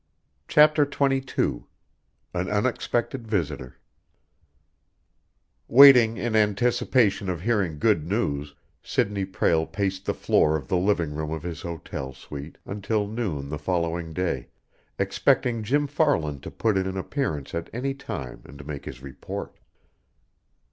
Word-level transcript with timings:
CHAPTER 0.47 0.83
XXII 0.83 1.65
AN 2.33 2.49
UNEXPECTED 2.49 3.27
VISITOR 3.27 3.77
Waiting 5.67 6.17
in 6.17 6.35
anticipation 6.35 7.29
of 7.29 7.41
hearing 7.41 7.77
good 7.77 8.07
news, 8.07 8.55
Sidney 8.81 9.25
Prale 9.25 9.67
paced 9.67 10.05
the 10.07 10.15
floor 10.15 10.55
of 10.55 10.67
the 10.67 10.75
living 10.77 11.13
room 11.13 11.29
of 11.29 11.43
his 11.43 11.61
hotel 11.61 12.13
suite 12.15 12.57
until 12.65 13.05
noon 13.05 13.49
the 13.49 13.59
following 13.59 14.11
day, 14.11 14.47
expecting 14.97 15.61
Jim 15.61 15.85
Farland 15.85 16.41
to 16.41 16.49
put 16.49 16.77
in 16.77 16.87
an 16.87 16.97
appearance 16.97 17.53
at 17.53 17.69
any 17.71 17.93
time 17.93 18.41
and 18.45 18.65
make 18.65 18.85
his 18.85 19.03
report. 19.03 19.59